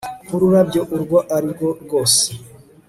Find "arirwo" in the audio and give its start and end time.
1.35-1.67